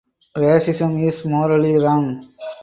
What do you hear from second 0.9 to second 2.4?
is morally wrong.